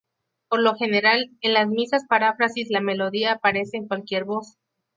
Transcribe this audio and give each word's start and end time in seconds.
Por 0.49 0.61
lo 0.63 0.73
general, 0.73 1.29
en 1.41 1.53
las 1.53 1.67
misas 1.67 2.07
paráfrasis 2.09 2.71
la 2.71 2.81
melodía 2.81 3.33
aparece 3.33 3.77
en 3.77 3.87
cualquier 3.87 4.23
voz. 4.25 4.57